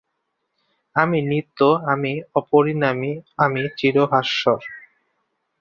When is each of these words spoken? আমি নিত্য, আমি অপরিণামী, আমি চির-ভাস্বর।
আমি 0.95 1.19
নিত্য, 1.21 1.59
আমি 1.91 2.11
অপরিণামী, 2.35 3.11
আমি 3.37 3.61
চির-ভাস্বর। 3.77 4.59